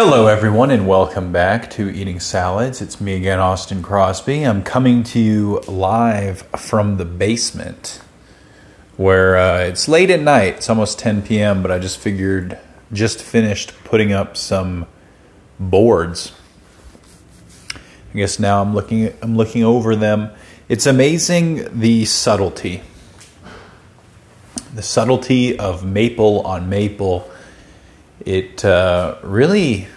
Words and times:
Hello, 0.00 0.28
everyone, 0.28 0.70
and 0.70 0.86
welcome 0.86 1.32
back 1.32 1.68
to 1.70 1.90
Eating 1.90 2.20
Salads. 2.20 2.80
It's 2.80 3.00
me 3.00 3.16
again, 3.16 3.40
Austin 3.40 3.82
Crosby. 3.82 4.44
I'm 4.44 4.62
coming 4.62 5.02
to 5.02 5.18
you 5.18 5.58
live 5.66 6.42
from 6.56 6.98
the 6.98 7.04
basement 7.04 8.00
where 8.96 9.36
uh, 9.36 9.58
it's 9.58 9.88
late 9.88 10.10
at 10.10 10.20
night. 10.20 10.58
It's 10.58 10.70
almost 10.70 11.00
10 11.00 11.22
p.m., 11.22 11.62
but 11.62 11.72
I 11.72 11.80
just 11.80 11.98
figured, 11.98 12.60
just 12.92 13.20
finished 13.20 13.72
putting 13.82 14.12
up 14.12 14.36
some 14.36 14.86
boards. 15.58 16.32
I 17.74 18.18
guess 18.18 18.38
now 18.38 18.62
I'm 18.62 18.76
looking, 18.76 19.12
I'm 19.20 19.36
looking 19.36 19.64
over 19.64 19.96
them. 19.96 20.30
It's 20.68 20.86
amazing 20.86 21.76
the 21.76 22.04
subtlety, 22.04 22.82
the 24.72 24.82
subtlety 24.82 25.58
of 25.58 25.84
maple 25.84 26.42
on 26.42 26.68
maple 26.68 27.28
it 28.24 28.64
uh, 28.64 29.16
really 29.22 29.88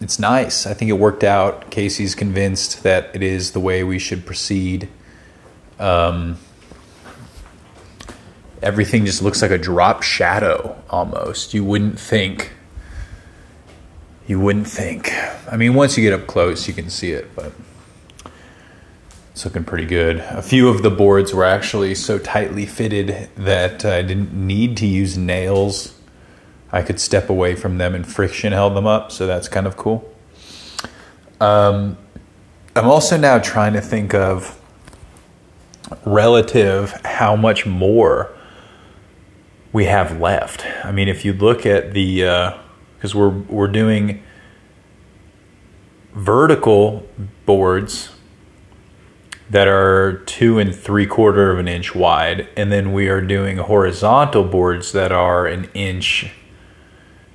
it's 0.00 0.18
nice. 0.18 0.66
I 0.66 0.74
think 0.74 0.90
it 0.90 0.94
worked 0.94 1.24
out. 1.24 1.70
Casey's 1.70 2.14
convinced 2.14 2.82
that 2.82 3.10
it 3.14 3.22
is 3.22 3.52
the 3.52 3.60
way 3.60 3.82
we 3.82 3.98
should 3.98 4.26
proceed. 4.26 4.88
Um, 5.78 6.38
everything 8.62 9.06
just 9.06 9.22
looks 9.22 9.40
like 9.40 9.50
a 9.50 9.58
drop 9.58 10.02
shadow 10.02 10.76
almost. 10.90 11.54
You 11.54 11.64
wouldn't 11.64 11.98
think. 11.98 12.52
You 14.26 14.38
wouldn't 14.38 14.66
think. 14.66 15.12
I 15.50 15.56
mean, 15.56 15.74
once 15.74 15.96
you 15.96 16.02
get 16.02 16.18
up 16.18 16.26
close, 16.26 16.68
you 16.68 16.74
can 16.74 16.90
see 16.90 17.12
it, 17.12 17.34
but 17.34 17.52
it's 19.32 19.44
looking 19.44 19.64
pretty 19.64 19.86
good. 19.86 20.18
A 20.18 20.42
few 20.42 20.68
of 20.68 20.82
the 20.82 20.90
boards 20.90 21.32
were 21.32 21.44
actually 21.44 21.94
so 21.94 22.18
tightly 22.18 22.66
fitted 22.66 23.30
that 23.36 23.84
I 23.84 24.02
didn't 24.02 24.34
need 24.34 24.76
to 24.78 24.86
use 24.86 25.16
nails 25.16 25.95
I 26.72 26.82
could 26.82 27.00
step 27.00 27.30
away 27.30 27.54
from 27.54 27.78
them 27.78 27.94
and 27.94 28.06
friction 28.06 28.52
held 28.52 28.74
them 28.74 28.86
up. 28.86 29.12
So 29.12 29.26
that's 29.26 29.48
kind 29.48 29.66
of 29.66 29.76
cool. 29.76 30.12
Um, 31.40 31.98
I'm 32.74 32.86
also 32.86 33.16
now 33.16 33.38
trying 33.38 33.72
to 33.74 33.80
think 33.80 34.14
of 34.14 34.60
relative 36.04 36.92
how 37.04 37.36
much 37.36 37.66
more 37.66 38.32
we 39.72 39.84
have 39.84 40.20
left. 40.20 40.66
I 40.84 40.92
mean, 40.92 41.08
if 41.08 41.24
you 41.24 41.32
look 41.32 41.66
at 41.66 41.92
the 41.92 42.20
because 42.96 43.14
uh, 43.14 43.18
we're 43.18 43.28
we're 43.28 43.68
doing 43.68 44.22
vertical 46.14 47.06
boards 47.44 48.10
that 49.50 49.68
are 49.68 50.22
two 50.26 50.58
and 50.58 50.74
three 50.74 51.06
quarter 51.06 51.52
of 51.52 51.58
an 51.58 51.68
inch 51.68 51.94
wide, 51.94 52.48
and 52.56 52.72
then 52.72 52.92
we 52.92 53.08
are 53.08 53.20
doing 53.20 53.58
horizontal 53.58 54.44
boards 54.44 54.92
that 54.92 55.12
are 55.12 55.46
an 55.46 55.68
inch 55.74 56.32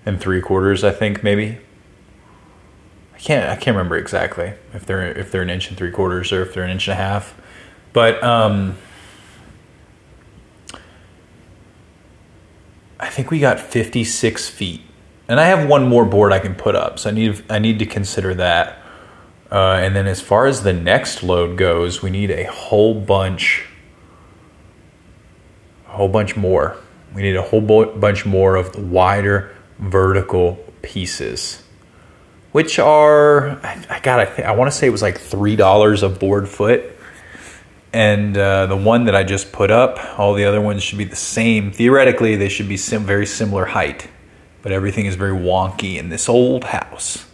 and 0.06 0.20
three 0.20 0.42
quarters, 0.42 0.84
I 0.84 0.92
think 0.92 1.24
maybe. 1.24 1.60
I 3.14 3.20
can't 3.20 3.50
I 3.50 3.56
can't 3.56 3.76
remember 3.76 3.98
exactly 3.98 4.54
if 4.74 4.86
they're 4.86 5.12
if 5.12 5.32
they're 5.32 5.44
an 5.44 5.50
inch 5.50 5.70
and 5.70 5.78
three 5.78 5.92
quarters 5.92 6.32
or 6.32 6.42
if 6.42 6.54
they're 6.54 6.64
an 6.64 6.72
inch 6.72 6.88
and 6.88 6.94
a 6.94 6.96
half, 6.96 7.40
but 7.94 8.22
um, 8.24 8.78
I 13.00 13.10
think 13.10 13.30
we 13.30 13.40
got 13.40 13.60
fifty 13.60 14.04
six 14.04 14.50
feet, 14.50 14.82
and 15.28 15.40
I 15.40 15.46
have 15.46 15.68
one 15.68 15.88
more 15.88 16.06
board 16.06 16.34
I 16.34 16.40
can 16.40 16.56
put 16.56 16.76
up, 16.76 16.98
so 16.98 17.10
I 17.10 17.14
need 17.14 17.44
I 17.50 17.60
need 17.60 17.78
to 17.80 17.86
consider 17.86 18.34
that. 18.36 18.80
Uh, 19.52 19.80
and 19.84 19.96
then 19.96 20.08
as 20.08 20.22
far 20.22 20.48
as 20.48 20.64
the 20.64 20.72
next 20.72 21.24
load 21.24 21.58
goes, 21.58 22.02
we 22.02 22.10
need 22.10 22.32
a 22.32 22.46
whole 22.46 22.96
bunch, 22.96 23.66
a 25.88 25.92
whole 25.92 26.08
bunch 26.08 26.38
more. 26.38 26.78
We 27.14 27.22
need 27.22 27.36
a 27.36 27.42
whole 27.42 27.60
bunch 27.60 28.26
more 28.26 28.56
of 28.56 28.72
the 28.72 28.82
wider 28.82 29.54
vertical 29.82 30.64
pieces, 30.82 31.62
which 32.54 32.80
are 32.80 33.50
I, 33.64 33.86
I 33.90 34.00
got 34.00 34.20
I, 34.40 34.44
I 34.44 34.52
want 34.52 34.72
to 34.72 34.78
say 34.78 34.88
it 34.88 34.92
was 34.92 35.02
like 35.02 35.20
three 35.20 35.56
dollars 35.58 36.04
a 36.04 36.10
board 36.10 36.48
foot, 36.48 36.84
and 37.92 38.38
uh, 38.38 38.68
the 38.68 38.78
one 38.78 39.06
that 39.06 39.16
I 39.16 39.24
just 39.24 39.52
put 39.52 39.72
up, 39.72 40.00
all 40.18 40.34
the 40.34 40.46
other 40.46 40.62
ones 40.62 40.84
should 40.84 40.98
be 40.98 41.04
the 41.04 41.16
same. 41.16 41.72
Theoretically, 41.72 42.38
they 42.38 42.50
should 42.50 42.70
be 42.70 42.78
sim- 42.78 43.06
very 43.06 43.26
similar 43.26 43.66
height, 43.66 44.08
but 44.62 44.72
everything 44.72 45.08
is 45.08 45.16
very 45.16 45.38
wonky 45.38 45.98
in 45.98 46.10
this 46.10 46.30
old 46.30 46.64
house. 46.64 47.26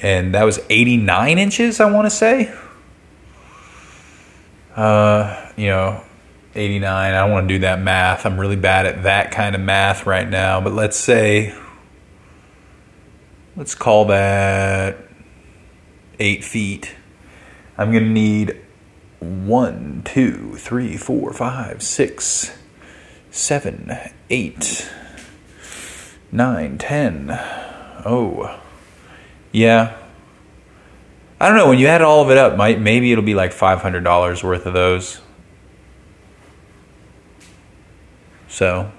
And 0.00 0.34
that 0.34 0.44
was 0.44 0.60
89 0.70 1.38
inches, 1.38 1.80
I 1.80 1.90
want 1.90 2.06
to 2.06 2.10
say. 2.10 2.54
Uh, 4.76 5.50
you 5.56 5.66
know, 5.66 6.04
89. 6.54 7.14
I 7.14 7.18
don't 7.18 7.30
want 7.30 7.48
to 7.48 7.54
do 7.54 7.60
that 7.60 7.80
math. 7.80 8.26
I'm 8.26 8.38
really 8.38 8.56
bad 8.56 8.86
at 8.86 9.02
that 9.04 9.30
kind 9.30 9.54
of 9.54 9.60
math 9.60 10.06
right 10.06 10.28
now. 10.28 10.60
But 10.60 10.72
let's 10.72 10.96
say, 10.96 11.54
let's 13.56 13.74
call 13.74 14.06
that 14.06 14.98
eight 16.18 16.44
feet. 16.44 16.94
I'm 17.76 17.92
going 17.92 18.04
to 18.04 18.10
need 18.10 18.60
one, 19.20 20.02
two, 20.04 20.56
three, 20.56 20.96
four, 20.96 21.32
five, 21.32 21.82
six, 21.82 22.56
seven, 23.30 23.92
eight, 24.30 24.90
nine, 26.32 26.78
ten. 26.78 27.30
Oh, 28.04 28.60
yeah. 29.52 29.96
I 31.40 31.48
don't 31.48 31.56
know. 31.56 31.68
When 31.68 31.78
you 31.78 31.86
add 31.86 32.02
all 32.02 32.22
of 32.22 32.30
it 32.30 32.38
up, 32.38 32.56
might 32.56 32.80
maybe 32.80 33.12
it'll 33.12 33.22
be 33.22 33.34
like 33.34 33.52
five 33.52 33.80
hundred 33.80 34.02
dollars 34.02 34.42
worth 34.42 34.66
of 34.66 34.74
those. 34.74 35.20
So 38.48 38.90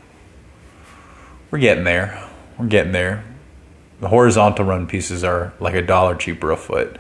we're 1.52 1.60
getting 1.60 1.84
there. 1.84 2.28
We're 2.58 2.68
getting 2.68 2.92
there. 2.92 3.26
The 4.00 4.08
horizontal 4.08 4.66
run 4.66 4.88
pieces 4.88 5.24
are 5.24 5.54
like 5.60 5.74
a 5.74 5.82
dollar 5.82 6.16
cheaper 6.16 6.52
a 6.52 6.58
foot. 6.58 6.98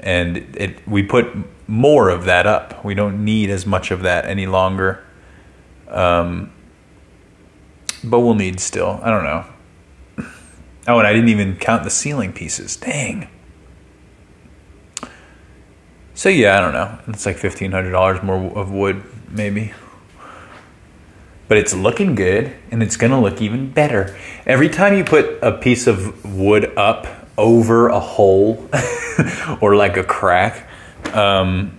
And 0.00 0.36
it 0.56 0.86
we 0.86 1.02
put 1.02 1.28
more 1.68 2.10
of 2.10 2.24
that 2.24 2.46
up. 2.46 2.84
We 2.84 2.94
don't 2.94 3.24
need 3.24 3.50
as 3.50 3.64
much 3.64 3.90
of 3.90 4.02
that 4.02 4.26
any 4.26 4.46
longer. 4.46 5.02
Um, 5.88 6.52
but 8.04 8.20
we'll 8.20 8.34
need 8.34 8.60
still. 8.60 9.00
I 9.02 9.10
don't 9.10 9.24
know. 9.24 9.44
Oh, 10.88 10.98
and 11.00 11.08
I 11.08 11.12
didn't 11.12 11.30
even 11.30 11.56
count 11.56 11.82
the 11.82 11.90
ceiling 11.90 12.32
pieces. 12.32 12.76
Dang. 12.76 13.26
So 16.14 16.28
yeah, 16.28 16.56
I 16.56 16.60
don't 16.60 16.74
know. 16.74 16.96
It's 17.08 17.26
like 17.26 17.38
fifteen 17.38 17.72
hundred 17.72 17.90
dollars 17.90 18.22
more 18.22 18.56
of 18.56 18.70
wood, 18.70 19.02
maybe 19.28 19.72
but 21.48 21.58
it's 21.58 21.74
looking 21.74 22.14
good 22.14 22.54
and 22.70 22.82
it's 22.82 22.96
going 22.96 23.12
to 23.12 23.18
look 23.18 23.40
even 23.40 23.70
better. 23.70 24.16
Every 24.46 24.68
time 24.68 24.96
you 24.96 25.04
put 25.04 25.38
a 25.42 25.52
piece 25.52 25.86
of 25.86 26.36
wood 26.36 26.72
up 26.76 27.06
over 27.38 27.88
a 27.88 28.00
hole 28.00 28.68
or 29.60 29.76
like 29.76 29.96
a 29.96 30.02
crack, 30.02 30.68
um, 31.14 31.76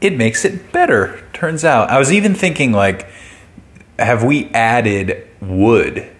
it 0.00 0.16
makes 0.16 0.44
it 0.44 0.72
better, 0.72 1.22
turns 1.32 1.64
out. 1.64 1.90
I 1.90 1.98
was 1.98 2.12
even 2.12 2.34
thinking, 2.34 2.72
like, 2.72 3.08
have 3.98 4.24
we 4.24 4.50
added 4.50 5.28
wood 5.40 6.10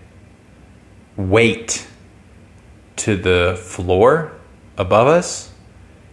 weight 1.16 1.86
to 2.96 3.16
the 3.16 3.60
floor 3.60 4.32
above 4.78 5.08
us? 5.08 5.52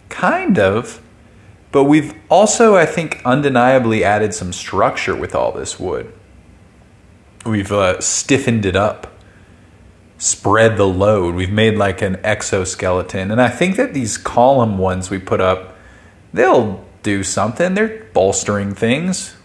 Kind 0.08 0.58
of. 0.58 1.00
But 1.72 1.84
we've 1.84 2.14
also, 2.28 2.76
I 2.76 2.86
think, 2.86 3.22
undeniably 3.24 4.04
added 4.04 4.34
some 4.34 4.52
structure 4.52 5.16
with 5.16 5.34
all 5.34 5.50
this 5.50 5.80
wood 5.80 6.12
we've 7.44 7.72
uh, 7.72 8.00
stiffened 8.00 8.64
it 8.66 8.76
up 8.76 9.14
spread 10.24 10.76
the 10.76 10.86
load. 10.86 11.34
We've 11.34 11.52
made 11.52 11.76
like 11.76 12.00
an 12.00 12.16
exoskeleton. 12.24 13.30
And 13.30 13.40
i 13.40 13.48
think 13.48 13.76
that 13.76 13.94
these 13.94 14.16
column 14.16 14.78
ones 14.78 15.10
we 15.10 15.18
put 15.18 15.40
up 15.40 15.76
they'll 16.32 16.84
do 17.02 17.22
something. 17.22 17.74
They're 17.74 18.06
bolstering 18.12 18.74
things. 18.74 19.36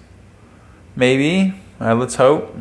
Maybe. 0.96 1.54
Uh, 1.80 1.96
let's 1.96 2.16
hope. 2.16 2.56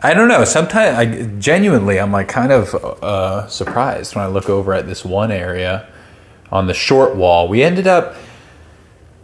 I 0.00 0.12
don't 0.14 0.28
know. 0.28 0.44
Sometimes 0.44 0.98
i 0.98 1.26
genuinely 1.38 2.00
i'm 2.00 2.12
like 2.12 2.28
kind 2.28 2.52
of 2.52 2.74
uh, 3.02 3.46
surprised 3.48 4.14
when 4.14 4.24
i 4.24 4.28
look 4.28 4.48
over 4.48 4.72
at 4.72 4.86
this 4.86 5.04
one 5.04 5.30
area 5.30 5.88
on 6.50 6.66
the 6.66 6.74
short 6.74 7.16
wall. 7.16 7.48
We 7.48 7.62
ended 7.62 7.86
up 7.86 8.16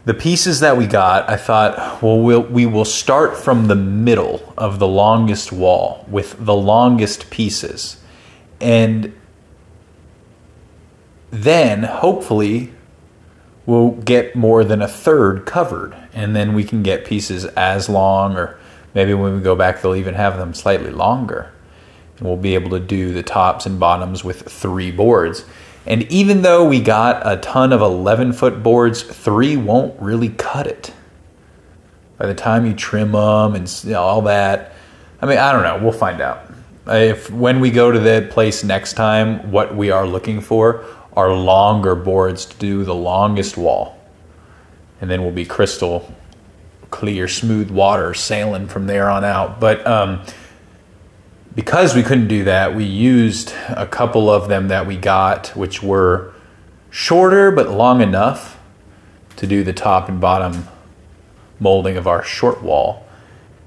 the 0.04 0.14
pieces 0.14 0.60
that 0.60 0.76
we 0.76 0.86
got, 0.86 1.28
I 1.28 1.36
thought, 1.36 2.02
well, 2.02 2.18
we'll 2.18 2.42
we 2.42 2.66
will 2.66 2.84
start 2.84 3.36
from 3.36 3.66
the 3.66 3.74
middle 3.74 4.54
of 4.56 4.78
the 4.78 4.88
longest 4.88 5.52
wall 5.52 6.06
with 6.08 6.44
the 6.44 6.54
longest 6.54 7.30
pieces. 7.30 7.98
And 8.60 9.14
then 11.30 11.84
hopefully 11.84 12.72
we'll 13.66 13.92
get 13.92 14.34
more 14.34 14.64
than 14.64 14.82
a 14.82 14.88
third 14.88 15.46
covered. 15.46 15.94
And 16.12 16.34
then 16.34 16.54
we 16.54 16.64
can 16.64 16.82
get 16.82 17.04
pieces 17.04 17.44
as 17.44 17.88
long, 17.88 18.36
or 18.36 18.58
maybe 18.94 19.14
when 19.14 19.36
we 19.36 19.40
go 19.40 19.54
back, 19.54 19.80
they'll 19.80 19.94
even 19.94 20.14
have 20.14 20.38
them 20.38 20.54
slightly 20.54 20.90
longer. 20.90 21.52
And 22.18 22.26
we'll 22.26 22.36
be 22.36 22.54
able 22.54 22.70
to 22.70 22.80
do 22.80 23.12
the 23.12 23.22
tops 23.22 23.66
and 23.66 23.78
bottoms 23.78 24.24
with 24.24 24.48
three 24.50 24.90
boards. 24.90 25.44
And 25.86 26.02
even 26.12 26.42
though 26.42 26.68
we 26.68 26.80
got 26.80 27.22
a 27.24 27.38
ton 27.38 27.72
of 27.72 27.80
11 27.80 28.34
foot 28.34 28.62
boards, 28.62 29.02
three 29.02 29.56
won't 29.56 30.00
really 30.00 30.28
cut 30.28 30.66
it. 30.66 30.92
By 32.18 32.26
the 32.26 32.34
time 32.34 32.66
you 32.66 32.74
trim 32.74 33.12
them 33.12 33.54
and 33.54 33.82
you 33.84 33.92
know, 33.92 34.02
all 34.02 34.22
that, 34.22 34.72
I 35.22 35.26
mean, 35.26 35.38
I 35.38 35.52
don't 35.52 35.62
know. 35.62 35.78
We'll 35.82 35.92
find 35.92 36.20
out. 36.20 36.42
If 36.86 37.30
when 37.30 37.60
we 37.60 37.70
go 37.70 37.90
to 37.90 37.98
the 37.98 38.28
place 38.30 38.64
next 38.64 38.94
time, 38.94 39.50
what 39.50 39.74
we 39.74 39.90
are 39.90 40.06
looking 40.06 40.40
for 40.40 40.84
are 41.14 41.32
longer 41.32 41.94
boards 41.94 42.46
to 42.46 42.56
do 42.58 42.84
the 42.84 42.94
longest 42.94 43.56
wall, 43.56 43.98
and 45.00 45.10
then 45.10 45.22
we'll 45.22 45.32
be 45.32 45.44
crystal 45.44 46.12
clear, 46.90 47.28
smooth 47.28 47.70
water 47.70 48.14
sailing 48.14 48.66
from 48.66 48.86
there 48.86 49.08
on 49.08 49.24
out. 49.24 49.60
But 49.60 49.86
um, 49.86 50.22
because 51.54 51.94
we 51.94 52.02
couldn't 52.02 52.28
do 52.28 52.44
that, 52.44 52.74
we 52.74 52.84
used 52.84 53.52
a 53.68 53.86
couple 53.86 54.30
of 54.30 54.48
them 54.48 54.68
that 54.68 54.86
we 54.86 54.96
got, 54.96 55.48
which 55.56 55.82
were 55.82 56.32
shorter 56.90 57.50
but 57.50 57.68
long 57.70 58.00
enough 58.00 58.58
to 59.36 59.46
do 59.46 59.64
the 59.64 59.72
top 59.72 60.08
and 60.08 60.20
bottom 60.20 60.68
molding 61.58 61.96
of 61.96 62.06
our 62.06 62.22
short 62.22 62.62
wall. 62.62 63.06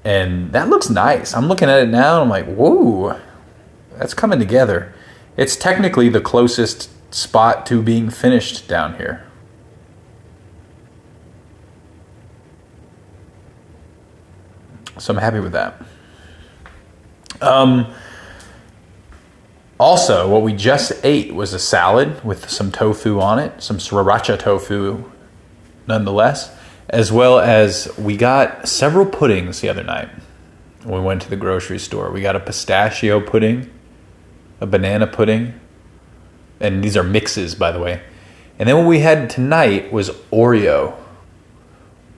And 0.04 0.52
that 0.52 0.68
looks 0.68 0.90
nice. 0.90 1.34
I'm 1.34 1.46
looking 1.46 1.68
at 1.68 1.80
it 1.80 1.88
now 1.88 2.20
and 2.20 2.24
I'm 2.24 2.28
like, 2.28 2.46
whoa, 2.46 3.18
that's 3.96 4.14
coming 4.14 4.38
together. 4.38 4.94
It's 5.36 5.56
technically 5.56 6.08
the 6.08 6.20
closest 6.20 6.90
spot 7.14 7.66
to 7.66 7.82
being 7.82 8.10
finished 8.10 8.68
down 8.68 8.96
here. 8.96 9.26
So 14.98 15.12
I'm 15.12 15.20
happy 15.20 15.40
with 15.40 15.52
that. 15.52 15.82
Um, 17.40 17.92
also, 19.78 20.28
what 20.28 20.42
we 20.42 20.52
just 20.52 20.92
ate 21.04 21.34
was 21.34 21.52
a 21.52 21.58
salad 21.58 22.24
with 22.24 22.48
some 22.48 22.70
tofu 22.70 23.20
on 23.20 23.38
it, 23.38 23.62
some 23.62 23.78
sriracha 23.78 24.38
tofu, 24.38 25.10
nonetheless, 25.86 26.54
as 26.88 27.10
well 27.10 27.38
as 27.38 27.90
we 27.98 28.16
got 28.16 28.68
several 28.68 29.04
puddings 29.04 29.60
the 29.60 29.68
other 29.68 29.82
night. 29.82 30.08
We 30.84 31.00
went 31.00 31.22
to 31.22 31.30
the 31.30 31.36
grocery 31.36 31.78
store. 31.78 32.10
We 32.10 32.20
got 32.20 32.36
a 32.36 32.40
pistachio 32.40 33.20
pudding, 33.20 33.70
a 34.60 34.66
banana 34.66 35.06
pudding, 35.06 35.58
and 36.60 36.84
these 36.84 36.96
are 36.96 37.02
mixes, 37.02 37.54
by 37.54 37.72
the 37.72 37.80
way. 37.80 38.02
And 38.58 38.68
then 38.68 38.76
what 38.76 38.86
we 38.86 39.00
had 39.00 39.28
tonight 39.28 39.92
was 39.92 40.10
Oreo, 40.30 40.96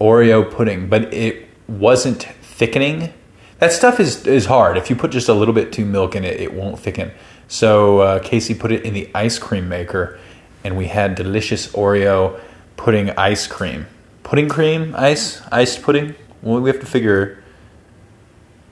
Oreo 0.00 0.50
pudding, 0.50 0.88
but 0.88 1.12
it 1.14 1.48
wasn't 1.66 2.22
thickening. 2.42 3.14
That 3.58 3.72
stuff 3.72 4.00
is 4.00 4.26
is 4.26 4.46
hard. 4.46 4.76
If 4.76 4.90
you 4.90 4.96
put 4.96 5.10
just 5.10 5.28
a 5.28 5.34
little 5.34 5.54
bit 5.54 5.72
too 5.72 5.84
milk 5.84 6.14
in 6.14 6.24
it, 6.24 6.40
it 6.40 6.52
won't 6.52 6.78
thicken. 6.78 7.12
So 7.48 8.00
uh, 8.00 8.18
Casey 8.18 8.54
put 8.54 8.72
it 8.72 8.84
in 8.84 8.92
the 8.92 9.10
ice 9.14 9.38
cream 9.38 9.68
maker, 9.68 10.18
and 10.62 10.76
we 10.76 10.86
had 10.86 11.14
delicious 11.14 11.68
Oreo 11.72 12.38
pudding 12.76 13.10
ice 13.10 13.46
cream. 13.46 13.86
Pudding 14.22 14.48
cream 14.48 14.94
ice 14.96 15.40
iced 15.50 15.82
pudding. 15.82 16.14
Well, 16.42 16.60
we 16.60 16.68
have 16.68 16.80
to 16.80 16.86
figure. 16.86 17.42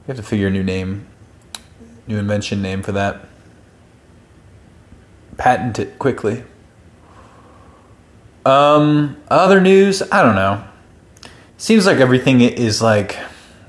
We 0.02 0.08
have 0.08 0.16
to 0.16 0.22
figure 0.22 0.48
a 0.48 0.50
new 0.50 0.62
name, 0.62 1.06
new 2.06 2.18
invention 2.18 2.60
name 2.60 2.82
for 2.82 2.92
that. 2.92 3.26
Patent 5.38 5.78
it 5.78 5.98
quickly. 5.98 6.44
Um, 8.44 9.16
other 9.28 9.60
news, 9.60 10.02
I 10.12 10.22
don't 10.22 10.34
know. 10.34 10.62
Seems 11.56 11.86
like 11.86 11.98
everything 11.98 12.42
is 12.42 12.82
like 12.82 13.16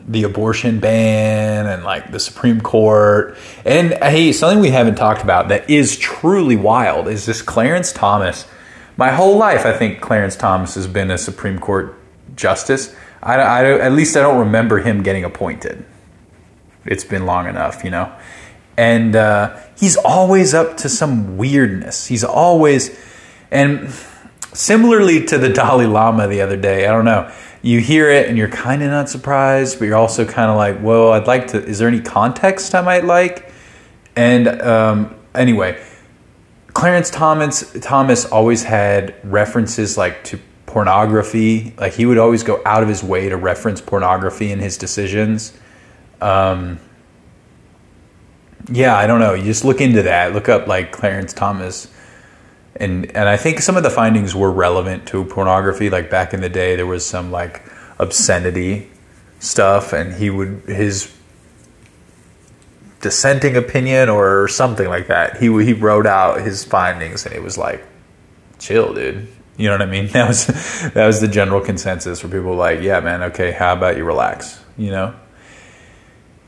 the 0.07 0.23
abortion 0.23 0.79
ban 0.79 1.65
and 1.65 1.83
like 1.83 2.11
the 2.11 2.19
Supreme 2.19 2.61
Court. 2.61 3.37
And 3.65 3.93
hey, 4.03 4.31
something 4.31 4.59
we 4.59 4.69
haven't 4.69 4.95
talked 4.95 5.23
about 5.23 5.49
that 5.49 5.69
is 5.69 5.97
truly 5.97 6.55
wild 6.55 7.07
is 7.07 7.25
this 7.25 7.41
Clarence 7.41 7.91
Thomas. 7.91 8.47
My 8.97 9.11
whole 9.11 9.37
life, 9.37 9.65
I 9.65 9.73
think 9.73 10.01
Clarence 10.01 10.35
Thomas 10.35 10.75
has 10.75 10.87
been 10.87 11.11
a 11.11 11.17
Supreme 11.17 11.59
Court 11.59 11.95
justice. 12.35 12.95
I, 13.21 13.35
I, 13.35 13.79
at 13.79 13.93
least 13.93 14.15
I 14.15 14.21
don't 14.21 14.39
remember 14.39 14.79
him 14.79 15.01
getting 15.01 15.23
appointed. 15.23 15.83
It's 16.85 17.03
been 17.03 17.25
long 17.25 17.47
enough, 17.47 17.83
you 17.83 17.89
know. 17.89 18.15
And 18.77 19.15
uh, 19.15 19.59
he's 19.77 19.97
always 19.97 20.53
up 20.53 20.77
to 20.77 20.89
some 20.89 21.35
weirdness. 21.37 22.05
He's 22.05 22.23
always, 22.23 22.95
and 23.49 23.89
similarly 24.53 25.25
to 25.25 25.39
the 25.39 25.49
Dalai 25.53 25.87
Lama 25.87 26.27
the 26.27 26.41
other 26.41 26.57
day, 26.57 26.85
I 26.85 26.91
don't 26.91 27.05
know 27.05 27.33
you 27.65 27.79
hear 27.79 28.11
it 28.11 28.29
and 28.29 28.37
you're 28.37 28.47
kind 28.47 28.83
of 28.83 28.91
not 28.91 29.09
surprised, 29.09 29.79
but 29.79 29.85
you're 29.85 29.97
also 29.97 30.23
kind 30.23 30.51
of 30.51 30.55
like, 30.55 30.83
well, 30.83 31.13
I'd 31.13 31.25
like 31.25 31.47
to. 31.47 31.65
Is 31.65 31.79
there 31.79 31.87
any 31.87 31.99
context 31.99 32.75
I 32.75 32.81
might 32.81 33.05
like? 33.05 33.51
And 34.15 34.47
um, 34.61 35.15
anyway, 35.33 35.83
Clarence 36.75 37.09
Thomas 37.09 37.75
Thomas 37.81 38.25
always 38.25 38.63
had 38.63 39.15
references 39.23 39.97
like 39.97 40.23
to 40.25 40.39
pornography. 40.67 41.73
Like 41.79 41.93
he 41.93 42.05
would 42.05 42.19
always 42.19 42.43
go 42.43 42.61
out 42.67 42.83
of 42.83 42.87
his 42.89 43.03
way 43.03 43.29
to 43.29 43.35
reference 43.35 43.81
pornography 43.81 44.51
in 44.51 44.59
his 44.59 44.77
decisions. 44.77 45.51
Um, 46.21 46.79
yeah, 48.69 48.95
I 48.95 49.07
don't 49.07 49.19
know. 49.19 49.33
You 49.33 49.43
just 49.43 49.65
look 49.65 49.81
into 49.81 50.03
that. 50.03 50.33
Look 50.33 50.49
up 50.49 50.67
like 50.67 50.91
Clarence 50.91 51.33
Thomas 51.33 51.87
and 52.77 53.05
and 53.15 53.29
I 53.29 53.37
think 53.37 53.59
some 53.59 53.77
of 53.77 53.83
the 53.83 53.89
findings 53.89 54.35
were 54.35 54.51
relevant 54.51 55.07
to 55.07 55.23
pornography. 55.25 55.89
Like 55.89 56.09
back 56.09 56.33
in 56.33 56.41
the 56.41 56.49
day, 56.49 56.75
there 56.75 56.85
was 56.85 57.05
some 57.05 57.31
like 57.31 57.63
obscenity 57.99 58.89
stuff, 59.39 59.93
and 59.93 60.13
he 60.13 60.29
would 60.29 60.63
his 60.67 61.15
dissenting 63.01 63.55
opinion 63.55 64.09
or 64.09 64.47
something 64.47 64.87
like 64.87 65.07
that. 65.07 65.37
He 65.37 65.45
he 65.63 65.73
wrote 65.73 66.05
out 66.05 66.41
his 66.41 66.65
findings, 66.65 67.25
and 67.25 67.33
it 67.33 67.41
was 67.41 67.57
like, 67.57 67.85
chill, 68.59 68.93
dude. 68.93 69.27
You 69.57 69.69
know 69.69 69.75
what 69.75 69.81
I 69.81 69.85
mean? 69.85 70.07
That 70.11 70.27
was 70.27 70.47
that 70.91 71.05
was 71.05 71.21
the 71.21 71.27
general 71.27 71.61
consensus 71.61 72.19
for 72.19 72.27
people 72.27 72.55
like, 72.55 72.81
yeah, 72.81 72.99
man, 72.99 73.23
okay, 73.23 73.51
how 73.51 73.73
about 73.73 73.95
you 73.95 74.03
relax? 74.03 74.61
You 74.77 74.91
know. 74.91 75.15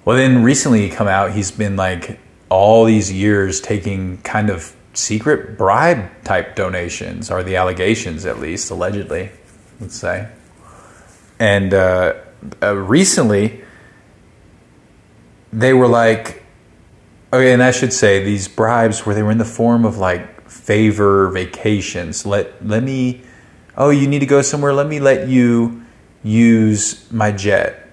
Well, 0.04 0.18
then 0.18 0.44
recently 0.44 0.88
he 0.88 0.90
come 0.90 1.08
out. 1.08 1.32
He's 1.32 1.52
been 1.52 1.76
like 1.76 2.20
all 2.50 2.86
these 2.86 3.12
years 3.12 3.60
taking 3.60 4.18
kind 4.20 4.50
of 4.50 4.74
secret 4.98 5.58
bribe 5.58 6.10
type 6.24 6.56
donations, 6.56 7.30
or 7.30 7.44
the 7.44 7.56
allegations 7.56 8.26
at 8.26 8.40
least, 8.40 8.72
allegedly, 8.72 9.30
let's 9.80 9.96
say. 9.96 10.28
And 11.40 11.74
uh, 11.74 12.16
uh, 12.62 12.76
recently, 12.76 13.62
they 15.54 15.74
were 15.74 15.88
like, 15.88 16.44
okay, 17.32 17.54
and 17.54 17.62
I 17.62 17.72
should 17.72 17.94
say 17.94 18.24
these 18.24 18.48
bribes 18.48 19.06
where 19.06 19.14
they 19.14 19.24
were 19.24 19.32
in 19.32 19.38
the 19.38 19.46
form 19.46 19.86
of 19.86 19.98
like 19.98 20.50
favor 20.50 21.30
vacations. 21.30 22.26
Let 22.26 22.66
let 22.66 22.84
me, 22.84 23.22
oh, 23.78 23.92
you 23.92 24.08
need 24.08 24.20
to 24.20 24.26
go 24.26 24.42
somewhere. 24.42 24.74
Let 24.74 24.88
me 24.88 25.00
let 25.00 25.28
you 25.28 25.84
use 26.24 27.10
my 27.12 27.32
jet. 27.32 27.88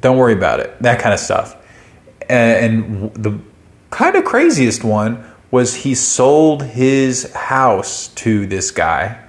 Don't 0.00 0.16
worry 0.16 0.34
about 0.34 0.60
it. 0.60 0.80
That 0.80 1.00
kind 1.00 1.12
of 1.12 1.18
stuff. 1.18 1.56
And 2.28 3.12
the 3.14 3.38
kind 3.90 4.16
of 4.16 4.24
craziest 4.24 4.84
one 4.84 5.24
was 5.54 5.76
he 5.76 5.94
sold 5.94 6.64
his 6.64 7.32
house 7.32 8.08
to 8.08 8.44
this 8.44 8.72
guy. 8.72 9.24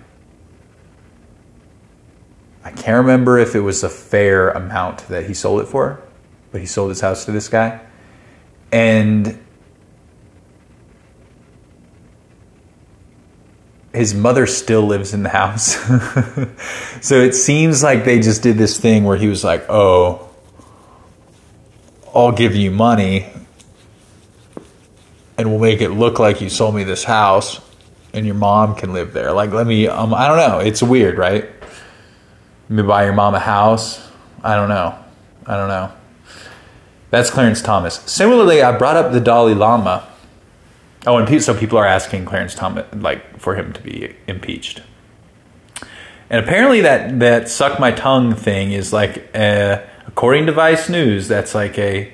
I 2.64 2.72
can't 2.72 2.98
remember 3.06 3.38
if 3.38 3.54
it 3.54 3.60
was 3.60 3.84
a 3.84 3.90
fair 3.90 4.50
amount 4.50 5.08
that 5.10 5.28
he 5.28 5.36
sold 5.36 5.62
it 5.62 5.68
for, 5.68 6.02
but 6.52 6.62
he 6.62 6.66
sold 6.66 6.90
his 6.90 7.00
house 7.00 7.26
to 7.26 7.32
this 7.32 7.48
guy. 7.48 7.80
And 8.72 9.40
his 13.94 14.16
mother 14.16 14.48
still 14.48 14.82
lives 14.82 15.14
in 15.14 15.22
the 15.22 15.30
house. 15.30 15.76
so 17.02 17.22
it 17.22 17.36
seems 17.36 17.84
like 17.84 18.04
they 18.04 18.20
just 18.20 18.42
did 18.42 18.58
this 18.58 18.80
thing 18.80 19.04
where 19.04 19.16
he 19.16 19.28
was 19.28 19.44
like, 19.44 19.64
oh, 19.70 20.28
I'll 22.16 22.32
give 22.32 22.56
you 22.56 22.72
money 22.72 23.32
and 25.38 25.50
we'll 25.50 25.60
make 25.60 25.82
it 25.82 25.90
look 25.90 26.20
like 26.20 26.42
you 26.42 26.50
sold 26.50 26.76
me 26.76 26.84
this 26.84 27.04
house 27.04 27.60
and 28.14 28.26
your 28.26 28.36
mom 28.36 28.76
can 28.76 28.94
live 28.94 29.14
there. 29.14 29.32
Like, 29.34 29.52
let 29.52 29.68
me, 29.68 29.88
um, 29.88 30.14
I 30.14 30.28
don't 30.28 30.38
know. 30.38 30.60
It's 30.60 30.82
weird, 30.82 31.18
right? 31.18 31.44
Let 32.70 32.70
me 32.70 32.84
buy 32.84 33.04
your 33.04 33.14
mom 33.14 33.36
a 33.36 33.40
house. 33.40 34.02
I 34.44 34.56
don't 34.56 34.70
know. 34.70 34.98
I 35.46 35.58
don't 35.58 35.68
know. 35.68 35.92
That's 37.12 37.30
Clarence 37.30 37.62
Thomas. 37.62 37.96
Similarly, 38.06 38.62
I 38.62 38.78
brought 38.78 38.96
up 38.96 39.12
the 39.12 39.20
Dalai 39.20 39.54
Lama. 39.54 40.08
Oh, 41.06 41.18
and 41.18 41.44
so 41.44 41.54
people 41.54 41.78
are 41.78 41.86
asking 41.86 42.26
Clarence 42.26 42.56
Thomas, 42.56 42.86
like, 42.96 43.40
for 43.40 43.56
him 43.56 43.74
to 43.74 43.82
be 43.82 44.16
impeached. 44.28 44.82
And 46.30 46.44
apparently, 46.44 46.82
that 46.82 47.20
that 47.20 47.50
suck 47.50 47.80
my 47.80 47.92
tongue 47.92 48.34
thing 48.34 48.72
is 48.72 48.92
like, 48.92 49.30
uh, 49.36 49.82
according 50.08 50.48
to 50.48 50.52
Vice 50.52 50.90
News, 50.90 51.28
that's 51.28 51.54
like 51.54 51.78
a 51.78 52.12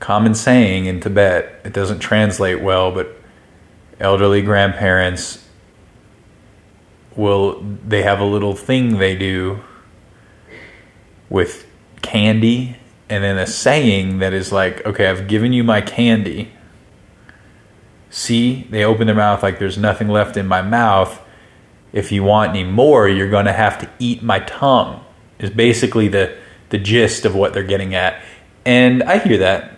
common 0.00 0.34
saying 0.34 0.86
in 0.86 1.00
Tibet. 1.00 1.60
It 1.64 1.72
doesn't 1.72 2.00
translate 2.00 2.60
well, 2.60 2.92
but 2.92 3.16
elderly 3.98 4.42
grandparents 4.42 5.44
will 7.16 7.60
they 7.86 8.02
have 8.02 8.20
a 8.20 8.24
little 8.24 8.54
thing 8.54 8.98
they 8.98 9.16
do 9.16 9.60
with 11.30 11.66
candy 12.02 12.76
and 13.08 13.22
then 13.22 13.38
a 13.38 13.46
saying 13.46 14.18
that 14.18 14.32
is 14.32 14.52
like, 14.52 14.84
okay, 14.84 15.08
I've 15.08 15.28
given 15.28 15.52
you 15.52 15.62
my 15.64 15.80
candy. 15.80 16.52
See, 18.10 18.66
they 18.70 18.84
open 18.84 19.06
their 19.06 19.16
mouth 19.16 19.42
like 19.42 19.58
there's 19.58 19.78
nothing 19.78 20.08
left 20.08 20.36
in 20.36 20.46
my 20.46 20.62
mouth. 20.62 21.20
If 21.92 22.10
you 22.10 22.24
want 22.24 22.50
any 22.50 22.64
more, 22.64 23.08
you're 23.08 23.30
going 23.30 23.46
to 23.46 23.52
have 23.52 23.78
to 23.78 23.90
eat 23.98 24.22
my 24.22 24.40
tongue. 24.40 25.04
Is 25.38 25.50
basically 25.50 26.08
the 26.08 26.36
the 26.70 26.78
gist 26.78 27.24
of 27.24 27.34
what 27.34 27.52
they're 27.52 27.62
getting 27.62 27.94
at 27.94 28.20
And 28.64 29.02
I 29.04 29.18
hear 29.18 29.38
that. 29.38 29.75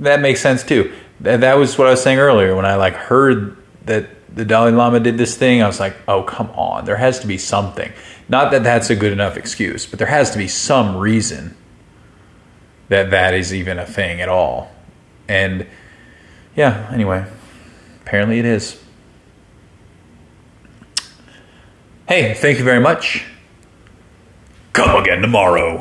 That 0.00 0.20
makes 0.20 0.40
sense 0.40 0.62
too. 0.62 0.92
That, 1.20 1.40
that 1.40 1.54
was 1.54 1.76
what 1.78 1.86
I 1.86 1.90
was 1.90 2.02
saying 2.02 2.18
earlier 2.18 2.56
when 2.56 2.64
I 2.64 2.74
like 2.76 2.94
heard 2.94 3.56
that 3.84 4.08
the 4.34 4.44
Dalai 4.44 4.72
Lama 4.72 5.00
did 5.00 5.18
this 5.18 5.36
thing. 5.36 5.62
I 5.62 5.66
was 5.66 5.80
like, 5.80 5.96
oh 6.08 6.22
come 6.22 6.50
on, 6.50 6.84
there 6.84 6.96
has 6.96 7.20
to 7.20 7.26
be 7.26 7.38
something. 7.38 7.92
Not 8.28 8.50
that 8.52 8.62
that's 8.62 8.90
a 8.90 8.96
good 8.96 9.12
enough 9.12 9.36
excuse, 9.36 9.86
but 9.86 9.98
there 9.98 10.08
has 10.08 10.30
to 10.32 10.38
be 10.38 10.48
some 10.48 10.96
reason 10.96 11.56
that 12.88 13.10
that 13.10 13.34
is 13.34 13.54
even 13.54 13.78
a 13.78 13.86
thing 13.86 14.20
at 14.20 14.28
all. 14.28 14.70
And 15.28 15.66
yeah, 16.56 16.88
anyway, 16.92 17.24
apparently 18.02 18.38
it 18.38 18.44
is. 18.44 18.82
Hey, 22.08 22.34
thank 22.34 22.58
you 22.58 22.64
very 22.64 22.80
much. 22.80 23.24
Come 24.72 25.00
again 25.00 25.22
tomorrow. 25.22 25.78